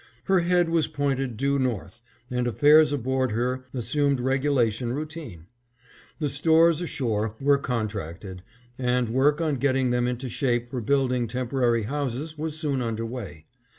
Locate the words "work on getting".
9.09-9.91